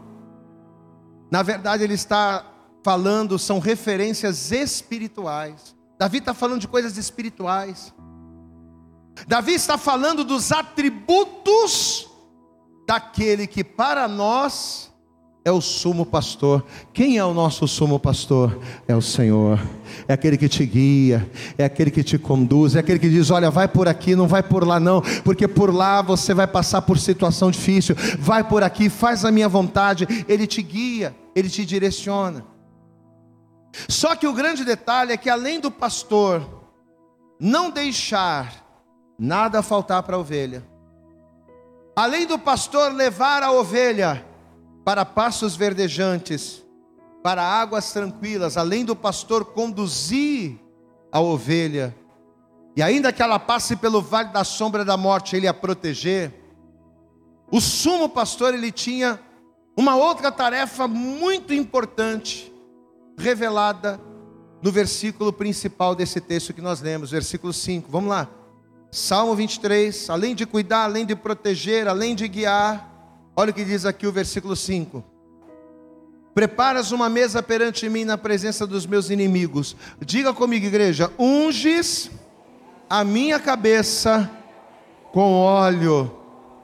[1.31, 2.45] na verdade ele está
[2.83, 5.77] falando, são referências espirituais.
[5.99, 7.95] Davi está falando de coisas espirituais.
[9.27, 12.09] Davi está falando dos atributos
[12.87, 14.93] daquele que para nós
[15.45, 16.65] é o sumo pastor.
[16.93, 18.59] Quem é o nosso sumo pastor?
[18.89, 19.61] É o Senhor.
[20.09, 23.51] É aquele que te guia, é aquele que te conduz, é aquele que diz: olha,
[23.51, 26.99] vai por aqui, não vai por lá, não, porque por lá você vai passar por
[26.99, 27.95] situação difícil.
[28.19, 30.07] Vai por aqui, faz a minha vontade.
[30.27, 32.47] Ele te guia, ele te direciona.
[33.89, 36.65] Só que o grande detalhe é que além do pastor
[37.39, 38.65] não deixar
[39.19, 40.65] nada faltar para a ovelha,
[41.95, 44.25] além do pastor levar a ovelha
[44.85, 46.63] para passos verdejantes,
[47.23, 50.59] para águas tranquilas, além do pastor conduzir
[51.11, 51.95] a ovelha,
[52.77, 56.35] e ainda que ela passe pelo vale da sombra da morte, ele a proteger,
[57.51, 59.21] o sumo pastor ele tinha
[59.77, 62.53] uma outra tarefa muito importante,
[63.17, 64.01] revelada
[64.63, 67.91] no versículo principal desse texto que nós lemos, versículo 5.
[67.91, 68.29] Vamos lá.
[68.91, 72.94] Salmo 23, além de cuidar, além de proteger, além de guiar,
[73.37, 75.05] olha o que diz aqui o versículo 5.
[76.35, 79.77] Preparas uma mesa perante mim na presença dos meus inimigos.
[80.01, 82.11] Diga comigo, igreja: unges
[82.91, 84.31] a minha cabeça
[85.13, 86.13] com óleo,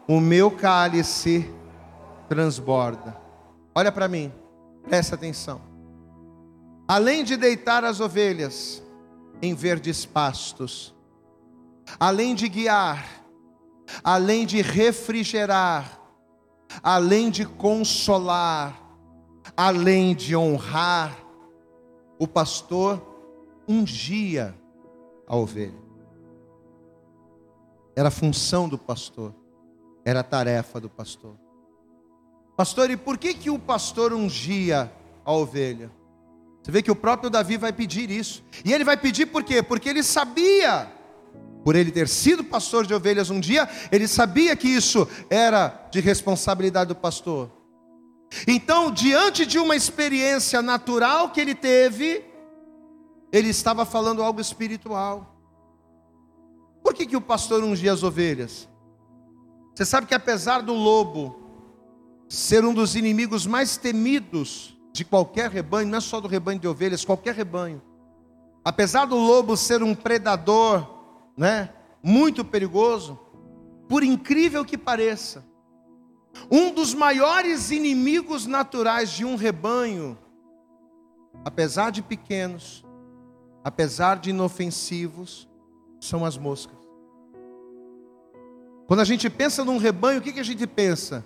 [0.09, 1.49] o meu cálice
[2.29, 3.17] transborda.
[3.75, 4.33] Olha para mim,
[4.89, 5.61] presta atenção.
[6.87, 8.83] Além de deitar as ovelhas
[9.41, 10.93] em verdes pastos,
[11.99, 13.07] além de guiar,
[14.03, 16.00] além de refrigerar,
[16.83, 18.81] além de consolar,
[19.57, 21.17] além de honrar,
[22.19, 23.01] o pastor
[23.67, 24.55] ungia
[25.27, 25.91] a ovelha.
[27.97, 29.35] Era função do pastor,
[30.05, 31.37] era tarefa do pastor.
[32.57, 34.93] Pastor, e por que que o pastor ungia
[35.25, 35.91] a ovelha?
[36.63, 38.45] Você vê que o próprio Davi vai pedir isso.
[38.65, 39.63] E ele vai pedir por quê?
[39.63, 40.93] Porque ele sabia,
[41.65, 46.01] por ele ter sido pastor de ovelhas um dia, ele sabia que isso era de
[46.01, 47.51] responsabilidade do pastor.
[48.47, 52.25] Então, diante de uma experiência natural que ele teve,
[53.33, 55.37] ele estava falando algo espiritual.
[56.83, 58.69] Por que, que o pastor ungia as ovelhas?
[59.75, 61.41] Você sabe que apesar do lobo
[62.29, 66.69] ser um dos inimigos mais temidos de qualquer rebanho, não é só do rebanho de
[66.69, 67.83] ovelhas, qualquer rebanho.
[68.65, 71.00] Apesar do lobo ser um predador,
[71.41, 71.71] né,
[72.03, 73.19] muito perigoso,
[73.89, 75.43] por incrível que pareça,
[76.51, 80.19] um dos maiores inimigos naturais de um rebanho,
[81.43, 82.85] apesar de pequenos,
[83.65, 85.49] apesar de inofensivos,
[85.99, 86.77] são as moscas.
[88.87, 91.25] Quando a gente pensa num rebanho, o que, que a gente pensa?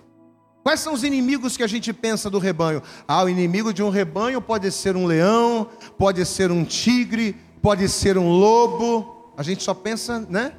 [0.63, 2.81] Quais são os inimigos que a gente pensa do rebanho?
[3.05, 7.89] Ah, o inimigo de um rebanho pode ser um leão, pode ser um tigre, pode
[7.89, 9.14] ser um lobo.
[9.37, 10.55] A gente só pensa, né?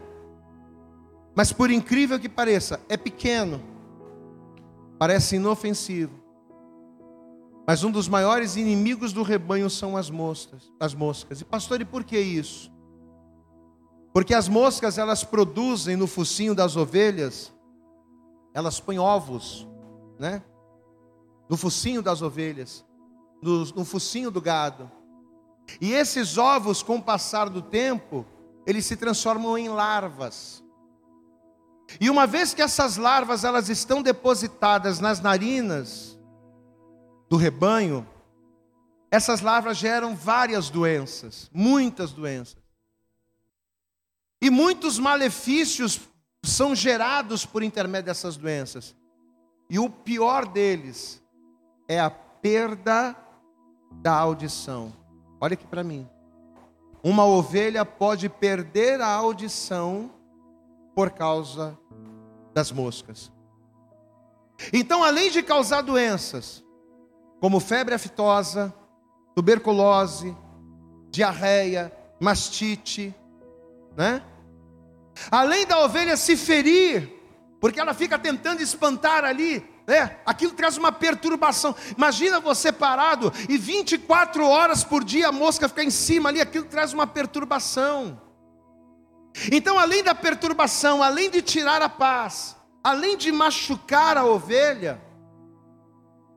[1.35, 3.61] Mas por incrível que pareça, é pequeno,
[4.99, 6.25] parece inofensivo.
[7.67, 11.41] Mas um dos maiores inimigos do rebanho são as moscas, as moscas.
[11.41, 12.73] E pastor, e por que isso?
[14.13, 17.53] Porque as moscas elas produzem no focinho das ovelhas,
[18.55, 19.67] elas põem ovos
[20.19, 20.43] né?
[21.49, 22.85] No focinho das ovelhas,
[23.43, 24.91] no, no focinho do gado.
[25.81, 28.25] E esses ovos, com o passar do tempo,
[28.67, 30.63] eles se transformam em larvas.
[32.01, 36.19] E uma vez que essas larvas elas estão depositadas nas narinas
[37.29, 38.07] do rebanho,
[39.11, 42.57] essas larvas geram várias doenças, muitas doenças.
[44.43, 46.01] E muitos malefícios
[46.43, 48.95] são gerados por intermédio dessas doenças.
[49.71, 51.23] E o pior deles
[51.89, 53.17] é a perda
[53.91, 54.93] da audição.
[55.41, 56.09] Olha aqui para mim.
[57.07, 60.11] Uma ovelha pode perder a audição
[60.93, 61.79] por causa
[62.53, 63.31] das moscas.
[64.73, 66.65] Então, além de causar doenças,
[67.41, 68.75] como febre aftosa,
[69.37, 70.37] tuberculose,
[71.09, 73.15] diarreia, mastite,
[73.97, 74.21] né?
[75.31, 77.09] Além da ovelha se ferir
[77.61, 81.75] porque ela fica tentando espantar ali É, aquilo traz uma perturbação.
[81.97, 86.65] Imagina você parado e 24 horas por dia a mosca ficar em cima ali, aquilo
[86.65, 88.21] traz uma perturbação.
[89.53, 95.01] Então, além da perturbação, além de tirar a paz, além de machucar a ovelha,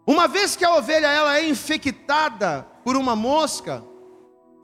[0.05, 3.83] uma vez que a ovelha ela é infectada por uma mosca,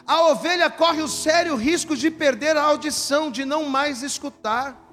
[0.06, 4.85] a ovelha corre o sério risco de perder a audição, de não mais escutar.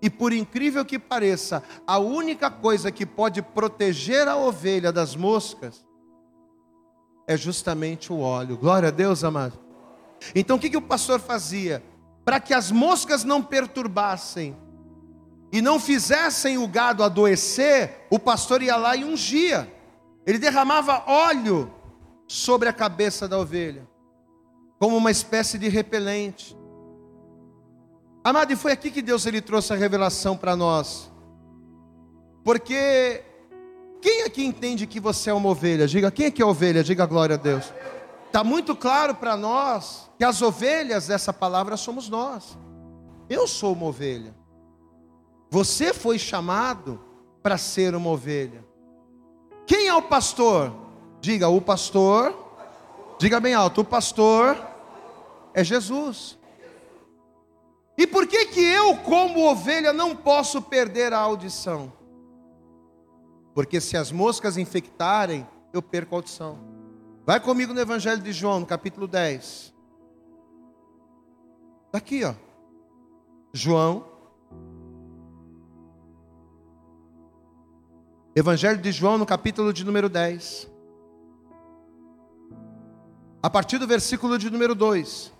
[0.00, 5.86] E por incrível que pareça, a única coisa que pode proteger a ovelha das moscas
[7.26, 8.56] é justamente o óleo.
[8.56, 9.58] Glória a Deus, amado.
[10.34, 11.82] Então o que, que o pastor fazia?
[12.24, 14.56] Para que as moscas não perturbassem
[15.52, 19.72] e não fizessem o gado adoecer, o pastor ia lá e ungia.
[20.26, 21.72] Ele derramava óleo
[22.26, 23.88] sobre a cabeça da ovelha,
[24.78, 26.56] como uma espécie de repelente.
[28.26, 31.08] Amado, e foi aqui que Deus ele trouxe a revelação para nós.
[32.42, 33.22] Porque
[34.02, 35.86] quem aqui entende que você é uma ovelha?
[35.86, 36.82] Diga, quem é que é ovelha?
[36.82, 37.72] Diga glória a Deus.
[38.26, 42.58] Está muito claro para nós que as ovelhas dessa palavra somos nós.
[43.30, 44.34] Eu sou uma ovelha.
[45.48, 47.00] Você foi chamado
[47.44, 48.64] para ser uma ovelha.
[49.68, 50.74] Quem é o pastor?
[51.20, 52.34] Diga, o pastor.
[53.20, 54.58] Diga bem alto, o pastor
[55.54, 56.36] é Jesus.
[57.98, 61.92] E por que que eu, como ovelha, não posso perder a audição?
[63.54, 66.58] Porque se as moscas infectarem, eu perco a audição.
[67.24, 69.74] Vai comigo no Evangelho de João, no capítulo 10.
[71.86, 72.34] Está aqui, ó.
[73.52, 74.04] João.
[78.34, 80.70] Evangelho de João, no capítulo de número 10.
[83.42, 85.32] A partir do versículo de número 2.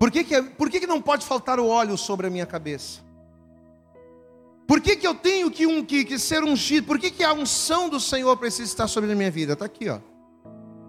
[0.00, 3.02] Por que, que, por que, que não pode faltar o óleo sobre a minha cabeça?
[4.66, 6.86] Por que, que eu tenho que, um, que, que ser ungido?
[6.86, 9.52] Por que, que a unção do Senhor precisa estar sobre a minha vida?
[9.52, 9.98] Está aqui, ó.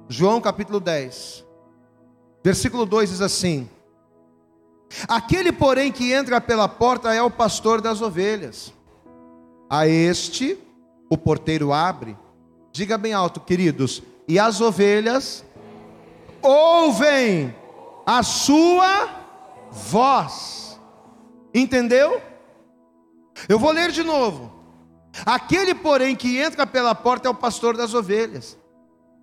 [0.08, 1.44] João capítulo 10,
[2.42, 3.70] versículo 2 diz assim:
[5.10, 8.74] Aquele, porém, que entra pela porta é o pastor das ovelhas.
[9.70, 10.58] A este
[11.10, 12.18] o porteiro abre.
[12.72, 14.02] Diga bem alto, queridos.
[14.26, 15.44] E as ovelhas
[16.42, 17.54] ouvem
[18.06, 19.10] a sua
[19.72, 20.80] voz.
[21.54, 22.22] Entendeu?
[23.48, 24.52] Eu vou ler de novo.
[25.26, 28.58] Aquele, porém, que entra pela porta é o pastor das ovelhas.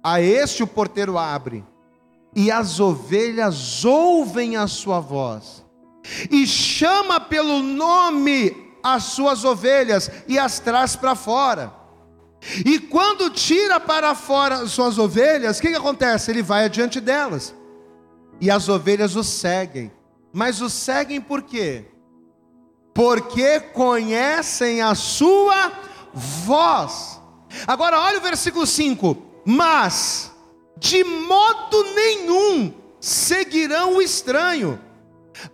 [0.03, 1.65] A este o porteiro abre,
[2.35, 5.65] e as ovelhas ouvem a sua voz,
[6.31, 11.73] e chama pelo nome as suas ovelhas e as traz para fora.
[12.65, 16.31] E quando tira para fora as suas ovelhas, o que, que acontece?
[16.31, 17.55] Ele vai adiante delas
[18.41, 19.91] e as ovelhas o seguem.
[20.33, 21.85] Mas o seguem por quê?
[22.95, 25.73] Porque conhecem a sua
[26.13, 27.21] voz.
[27.67, 30.33] Agora olha o versículo 5: Mas
[30.79, 34.81] de modo nenhum seguirão o estranho,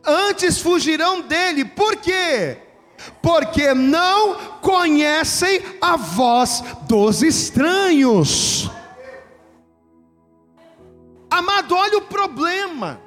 [0.05, 1.65] antes fugirão dele.
[1.65, 2.59] Por quê?
[3.23, 8.71] Porque não conhecem a voz dos estranhos.
[11.35, 13.01] Amado, olha o problema.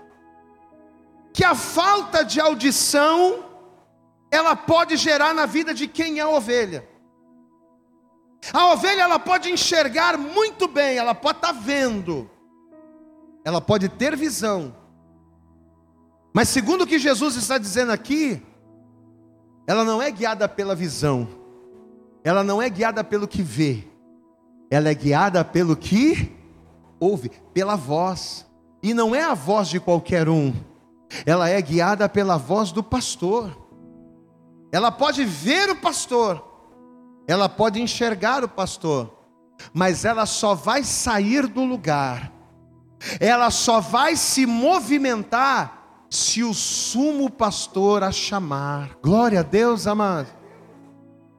[1.32, 3.46] Que a falta de audição
[4.30, 6.86] ela pode gerar na vida de quem é ovelha.
[8.52, 12.30] A ovelha ela pode enxergar muito bem, ela pode estar tá vendo.
[13.46, 14.76] Ela pode ter visão.
[16.34, 18.46] Mas segundo o que Jesus está dizendo aqui,
[19.66, 21.30] ela não é guiada pela visão.
[22.26, 23.86] Ela não é guiada pelo que vê.
[24.70, 26.37] Ela é guiada pelo que
[27.00, 28.46] ouve pela voz,
[28.82, 30.54] e não é a voz de qualquer um,
[31.26, 33.66] ela é guiada pela voz do pastor.
[34.72, 36.44] Ela pode ver o pastor,
[37.28, 39.12] ela pode enxergar o pastor,
[39.74, 42.32] mas ela só vai sair do lugar,
[43.20, 48.98] ela só vai se movimentar se o sumo pastor a chamar.
[49.02, 50.28] Glória a Deus, amado.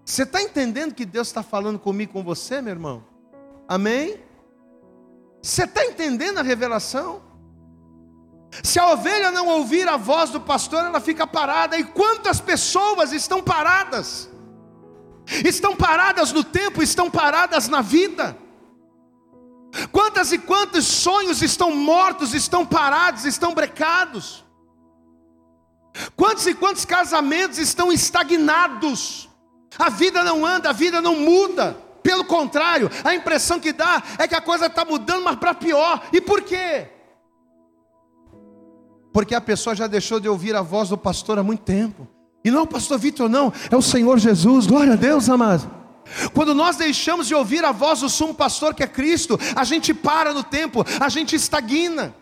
[0.04, 3.04] Você está entendendo que Deus está falando comigo, com você, meu irmão?
[3.68, 4.16] Amém?
[5.42, 7.22] Você está entendendo a revelação?
[8.62, 11.78] Se a ovelha não ouvir a voz do pastor, ela fica parada.
[11.78, 14.28] E quantas pessoas estão paradas?
[15.44, 18.36] Estão paradas no tempo, estão paradas na vida.
[19.92, 24.44] Quantas e quantos sonhos estão mortos, estão parados, estão brecados?
[26.16, 29.28] Quantos e quantos casamentos estão estagnados?
[29.78, 31.76] A vida não anda, a vida não muda.
[32.08, 36.08] Pelo contrário, a impressão que dá é que a coisa está mudando, mas para pior.
[36.10, 36.88] E por quê?
[39.12, 42.08] Porque a pessoa já deixou de ouvir a voz do pastor há muito tempo.
[42.42, 44.66] E não é o pastor Vitor, não, é o Senhor Jesus.
[44.66, 45.70] Glória a Deus, amado.
[46.32, 49.92] Quando nós deixamos de ouvir a voz do sumo pastor que é Cristo, a gente
[49.92, 52.14] para no tempo, a gente estagna.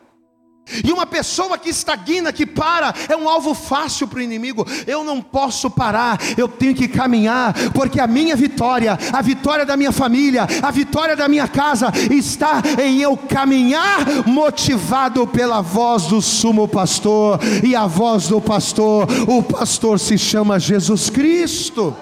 [0.85, 4.67] E uma pessoa que estagna, que para, é um alvo fácil para o inimigo.
[4.87, 9.77] Eu não posso parar, eu tenho que caminhar, porque a minha vitória, a vitória da
[9.77, 16.21] minha família, a vitória da minha casa, está em eu caminhar, motivado pela voz do
[16.21, 17.39] sumo pastor.
[17.63, 21.97] E a voz do pastor, o pastor se chama Jesus Cristo.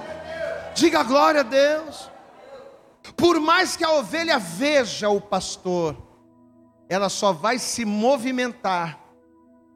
[0.74, 2.10] Diga glória a Deus.
[3.16, 5.96] Por mais que a ovelha veja o pastor,
[6.94, 9.00] ela só vai se movimentar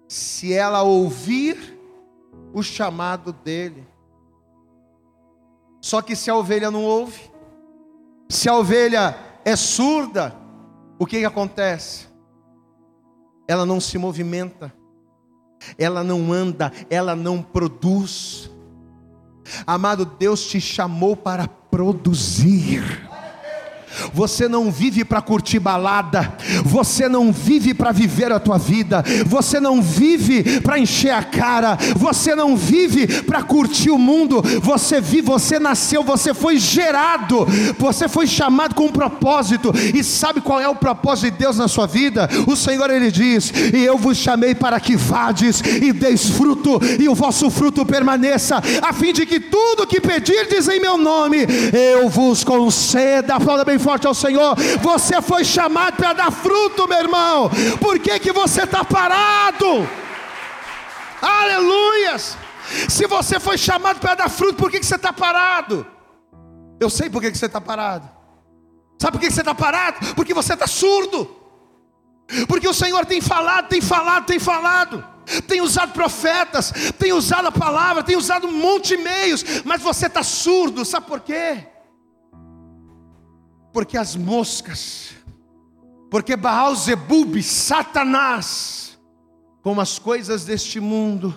[0.07, 1.77] se ela ouvir
[2.55, 3.85] o chamado dele.
[5.81, 7.29] Só que se a ovelha não ouve,
[8.29, 10.33] se a ovelha é surda,
[10.97, 12.07] o que, que acontece?
[13.49, 14.73] Ela não se movimenta,
[15.77, 18.49] ela não anda, ela não produz.
[19.67, 23.08] Amado, Deus te chamou para produzir.
[24.13, 26.35] Você não vive para curtir balada,
[26.65, 31.77] você não vive para viver a tua vida, você não vive para encher a cara,
[31.97, 37.47] você não vive para curtir o mundo, você vive, você nasceu, você foi gerado,
[37.79, 41.69] você foi chamado com um propósito, e sabe qual é o propósito de Deus na
[41.69, 42.29] sua vida?
[42.47, 47.09] O Senhor ele diz: "E eu vos chamei para que vades e deis fruto, e
[47.09, 51.39] o vosso fruto permaneça, a fim de que tudo que pedirdes em meu nome,
[51.73, 53.35] eu vos conceda".
[53.35, 54.55] Aplauda bem forte ao Senhor.
[54.81, 57.51] Você foi chamado para dar fruto, meu irmão.
[57.81, 59.89] Por que, que você está parado?
[61.21, 62.37] Aleluias!
[62.89, 65.87] Se você foi chamado para dar fruto, por que, que você está parado?
[66.79, 68.09] Eu sei por que, que você está parado.
[69.01, 70.15] Sabe por que, que você está parado?
[70.15, 71.37] Porque você está surdo.
[72.47, 75.05] Porque o Senhor tem falado, tem falado, tem falado.
[75.47, 80.07] Tem usado profetas, tem usado a palavra, tem usado um monte de meios, mas você
[80.07, 81.67] está surdo, sabe por quê?
[83.73, 85.15] Porque as moscas,
[86.11, 88.99] porque Baal Zebub, Satanás,
[89.63, 91.35] como as coisas deste mundo,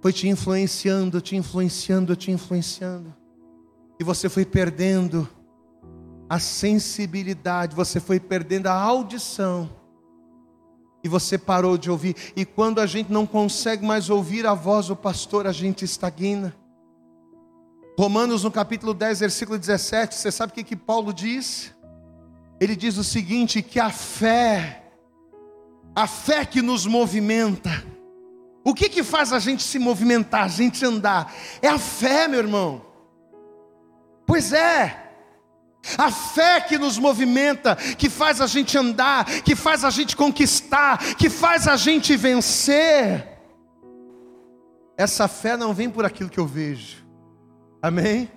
[0.00, 3.14] foi te influenciando, te influenciando, te influenciando,
[3.98, 5.28] e você foi perdendo
[6.28, 9.68] a sensibilidade, você foi perdendo a audição,
[11.02, 14.88] e você parou de ouvir, e quando a gente não consegue mais ouvir a voz
[14.88, 16.54] do pastor, a gente estagna.
[17.98, 21.74] Romanos no capítulo 10, versículo 17, você sabe o que, que Paulo diz?
[22.60, 24.84] Ele diz o seguinte: que a fé,
[25.96, 27.84] a fé que nos movimenta,
[28.64, 31.34] o que que faz a gente se movimentar, a gente andar?
[31.60, 32.86] É a fé, meu irmão.
[34.24, 35.10] Pois é,
[35.98, 41.16] a fé que nos movimenta, que faz a gente andar, que faz a gente conquistar,
[41.16, 43.26] que faz a gente vencer.
[44.96, 47.07] Essa fé não vem por aquilo que eu vejo.
[47.82, 48.30] Amém?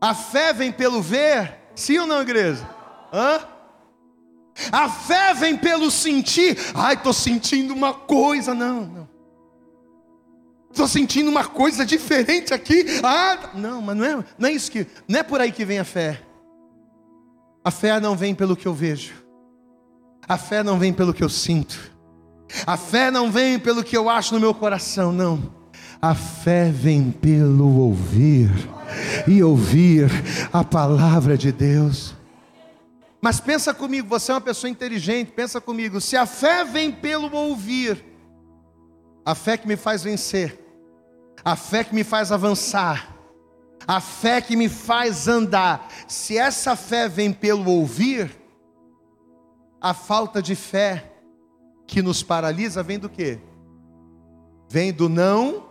[0.00, 2.68] A fé vem pelo ver, sim ou não, igreja?
[3.12, 3.40] Hã?
[4.72, 6.56] A fé vem pelo sentir.
[6.74, 8.54] Ai, estou sentindo uma coisa.
[8.54, 9.08] Não, não.
[10.70, 12.84] Estou sentindo uma coisa diferente aqui.
[13.02, 14.86] Ah, não, mas não é, não é isso que.
[15.08, 16.22] Não é por aí que vem a fé.
[17.64, 19.14] A fé não vem pelo que eu vejo.
[20.28, 21.92] A fé não vem pelo que eu sinto.
[22.66, 25.52] A fé não vem pelo que eu acho no meu coração, não.
[26.00, 28.50] A fé vem pelo ouvir
[29.26, 30.10] e ouvir
[30.52, 32.14] a palavra de Deus.
[33.20, 37.34] Mas pensa comigo, você é uma pessoa inteligente, pensa comigo, se a fé vem pelo
[37.34, 38.04] ouvir,
[39.24, 40.60] a fé que me faz vencer,
[41.44, 43.16] a fé que me faz avançar,
[43.86, 48.30] a fé que me faz andar, se essa fé vem pelo ouvir,
[49.80, 51.12] a falta de fé
[51.86, 53.38] que nos paralisa vem do quê?
[54.68, 55.65] Vem do não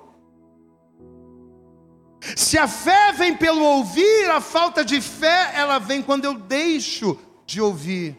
[2.36, 7.17] se a fé vem pelo ouvir, a falta de fé, ela vem quando eu deixo
[7.45, 8.17] de ouvir.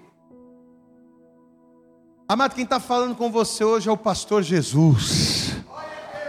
[2.28, 5.52] Amado, quem está falando com você hoje é o pastor Jesus.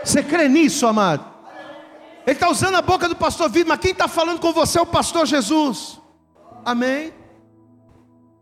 [0.03, 1.25] Você crê nisso, amado?
[2.25, 4.81] Ele está usando a boca do pastor Vitor, mas quem está falando com você é
[4.81, 5.99] o pastor Jesus.
[6.65, 7.13] Amém?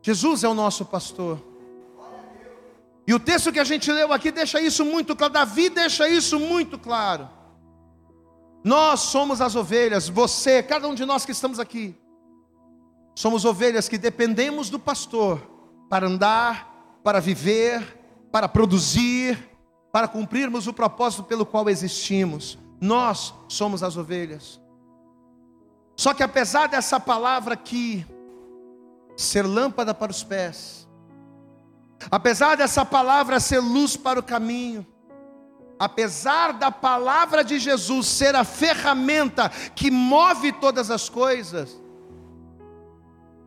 [0.02, 1.40] Jesus é o nosso pastor.
[3.08, 5.34] E o texto que a gente leu aqui deixa isso muito claro.
[5.34, 7.30] Davi deixa isso muito claro.
[8.66, 11.96] Nós somos as ovelhas, você, cada um de nós que estamos aqui,
[13.14, 15.40] somos ovelhas que dependemos do pastor
[15.88, 19.38] para andar, para viver, para produzir,
[19.92, 22.58] para cumprirmos o propósito pelo qual existimos.
[22.82, 24.60] Nós somos as ovelhas.
[25.96, 28.04] Só que apesar dessa palavra aqui
[29.16, 30.90] ser lâmpada para os pés,
[32.10, 34.88] apesar dessa palavra ser luz para o caminho,
[35.80, 41.80] apesar da palavra de Jesus ser a ferramenta que move todas as coisas,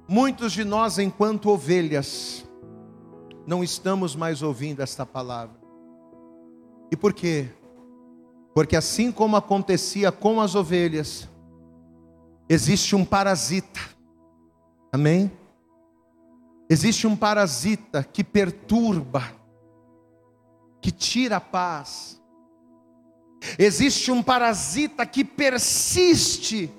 [0.07, 2.45] muitos de nós, enquanto ovelhas,
[3.47, 5.57] não estamos mais ouvindo esta palavra.
[6.91, 7.49] E por quê?
[8.55, 11.29] Porque assim como acontecia com as ovelhas,
[12.49, 13.81] existe um parasita,
[14.93, 15.31] amém?
[16.69, 19.23] Existe um parasita que perturba,
[20.81, 22.18] que tira a paz.
[23.59, 26.73] Existe um parasita que persiste,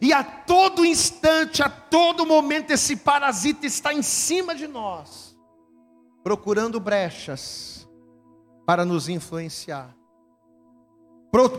[0.00, 5.36] e a todo instante, a todo momento, esse parasita está em cima de nós,
[6.22, 7.88] procurando brechas
[8.66, 9.94] para nos influenciar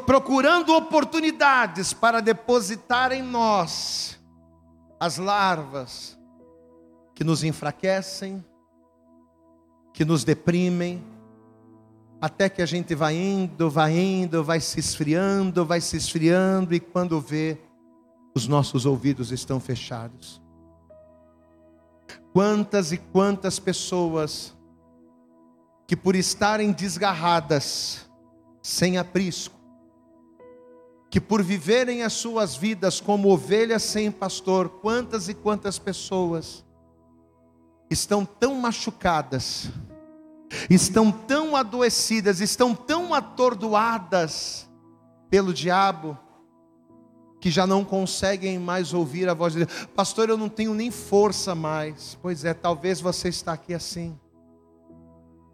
[0.05, 4.17] procurando oportunidades para depositar em nós
[4.97, 6.17] as larvas
[7.13, 8.43] que nos enfraquecem,
[9.93, 11.03] que nos deprimem,
[12.19, 16.79] até que a gente vai indo, vai indo, vai se esfriando, vai se esfriando, e
[16.79, 17.57] quando vê,
[18.33, 20.41] os nossos ouvidos estão fechados.
[22.33, 24.55] Quantas e quantas pessoas
[25.87, 28.09] que por estarem desgarradas,
[28.61, 29.55] sem aprisco,
[31.09, 36.65] que por viverem as suas vidas como ovelhas sem pastor, quantas e quantas pessoas
[37.89, 39.69] estão tão machucadas,
[40.69, 44.69] estão tão adoecidas, estão tão atordoadas
[45.29, 46.17] pelo diabo,
[47.39, 49.87] que já não conseguem mais ouvir a voz de Deus.
[49.95, 52.17] Pastor, eu não tenho nem força mais.
[52.21, 54.17] Pois é, talvez você está aqui assim.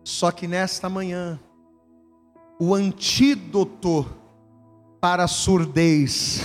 [0.03, 1.39] Só que nesta manhã,
[2.59, 4.05] o antídoto
[5.01, 6.41] para a surdez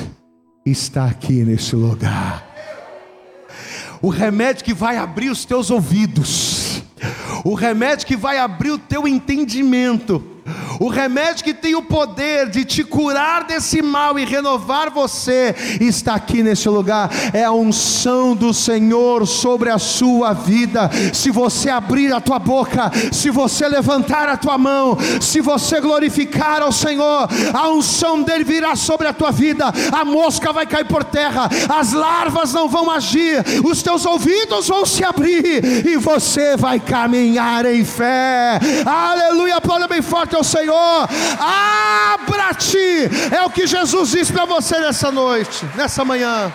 [0.64, 2.44] está aqui nesse lugar.
[4.02, 6.55] O remédio que vai abrir os teus ouvidos,
[7.46, 10.22] o remédio que vai abrir o teu entendimento,
[10.80, 16.14] o remédio que tem o poder de te curar desse mal e renovar você está
[16.14, 17.10] aqui nesse lugar.
[17.32, 20.90] É a unção do Senhor sobre a sua vida.
[21.12, 26.62] Se você abrir a tua boca, se você levantar a tua mão, se você glorificar
[26.62, 29.72] ao Senhor, a unção dele virá sobre a tua vida.
[29.92, 34.84] A mosca vai cair por terra, as larvas não vão agir, os teus ouvidos vão
[34.84, 38.58] se abrir e você vai caminhar em fé.
[38.84, 40.65] Aleluia, aplauda bem forte ao Senhor.
[40.66, 41.08] Senhor,
[41.38, 46.52] abra-te, é o que Jesus diz para você nessa noite, nessa manhã.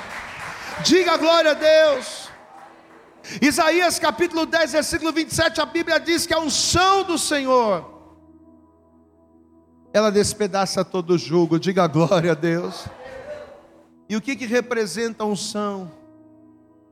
[0.84, 2.30] Diga glória a Deus.
[3.42, 7.90] Isaías capítulo 10, versículo 27, a Bíblia diz que a unção do Senhor,
[9.94, 12.88] ela despedaça todo o jugo, diga glória a Deus.
[14.10, 15.90] E o que, que representa a unção?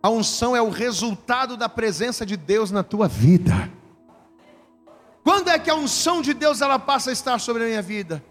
[0.01, 3.70] A unção é o resultado da presença de Deus na tua vida.
[5.24, 8.24] Quando é que a unção de Deus ela passa a estar sobre a minha vida?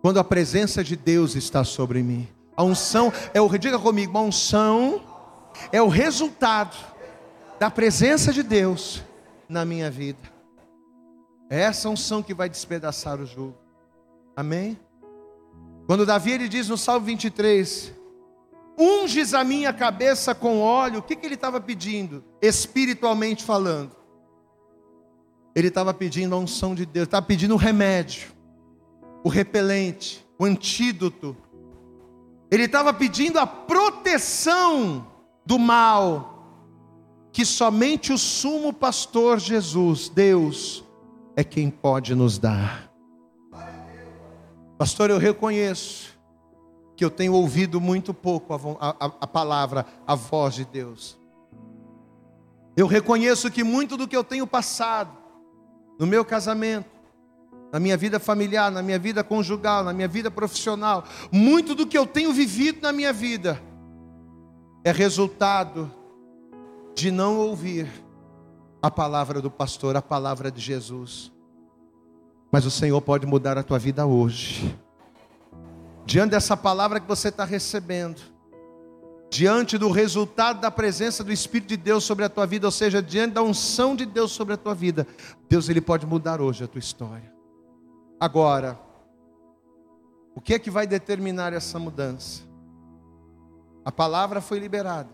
[0.00, 2.28] Quando a presença de Deus está sobre mim.
[2.56, 5.00] A unção é o, diga comigo, a unção
[5.72, 6.76] é o resultado
[7.58, 9.02] da presença de Deus
[9.48, 10.18] na minha vida.
[11.50, 13.56] É essa unção que vai despedaçar o jugo.
[14.36, 14.78] Amém?
[15.86, 17.92] Quando Davi ele diz no Salmo 23,
[18.78, 22.22] unges a minha cabeça com óleo, o que, que ele estava pedindo?
[22.42, 23.97] Espiritualmente falando.
[25.54, 28.28] Ele estava pedindo a unção de Deus, estava pedindo o remédio,
[29.24, 31.36] o repelente, o antídoto.
[32.50, 35.06] Ele estava pedindo a proteção
[35.44, 36.34] do mal,
[37.32, 40.84] que somente o sumo pastor Jesus, Deus,
[41.34, 42.88] é quem pode nos dar.
[44.78, 46.16] Pastor, eu reconheço
[46.96, 51.18] que eu tenho ouvido muito pouco a, a, a palavra, a voz de Deus.
[52.76, 55.17] Eu reconheço que muito do que eu tenho passado,
[55.98, 56.88] no meu casamento,
[57.72, 61.98] na minha vida familiar, na minha vida conjugal, na minha vida profissional, muito do que
[61.98, 63.60] eu tenho vivido na minha vida
[64.84, 65.90] é resultado
[66.94, 67.88] de não ouvir
[68.80, 71.32] a palavra do pastor, a palavra de Jesus.
[72.50, 74.76] Mas o Senhor pode mudar a tua vida hoje.
[76.06, 78.20] Diante dessa palavra que você está recebendo,
[79.30, 83.02] diante do resultado da presença do Espírito de Deus sobre a tua vida, ou seja,
[83.02, 85.06] diante da unção de Deus sobre a tua vida,
[85.48, 87.32] Deus ele pode mudar hoje a tua história.
[88.18, 88.78] Agora,
[90.34, 92.42] o que é que vai determinar essa mudança?
[93.84, 95.10] A palavra foi liberada.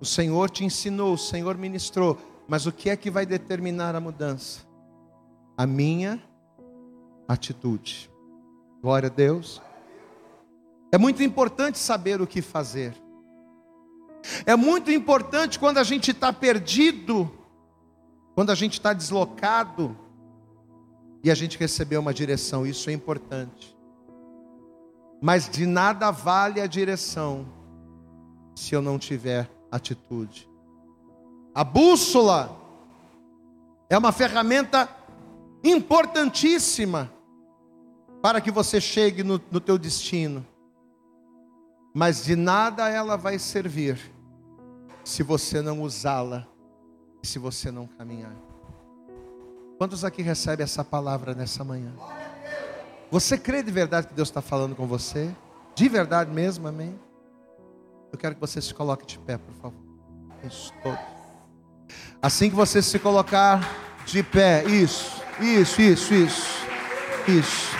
[0.00, 4.00] O Senhor te ensinou, o Senhor ministrou, mas o que é que vai determinar a
[4.00, 4.60] mudança?
[5.56, 6.22] A minha
[7.26, 8.10] atitude.
[8.82, 9.62] Glória a Deus.
[10.94, 12.94] É muito importante saber o que fazer.
[14.46, 17.28] É muito importante quando a gente está perdido,
[18.32, 19.98] quando a gente está deslocado,
[21.24, 23.76] e a gente recebeu uma direção, isso é importante.
[25.20, 27.44] Mas de nada vale a direção
[28.54, 30.48] se eu não tiver atitude.
[31.52, 32.56] A bússola
[33.90, 34.88] é uma ferramenta
[35.64, 37.10] importantíssima
[38.22, 40.46] para que você chegue no, no teu destino.
[41.94, 44.12] Mas de nada ela vai servir
[45.04, 46.44] se você não usá-la,
[47.22, 48.34] se você não caminhar.
[49.78, 51.92] Quantos aqui recebem essa palavra nessa manhã?
[53.12, 55.32] Você crê de verdade que Deus está falando com você?
[55.76, 56.98] De verdade mesmo, amém?
[58.12, 59.78] Eu quero que você se coloque de pé, por favor.
[62.20, 63.60] Assim que você se colocar
[64.04, 66.66] de pé, isso, isso, isso, isso,
[67.28, 67.76] isso.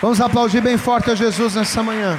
[0.00, 2.18] Vamos aplaudir bem forte a Jesus nessa manhã.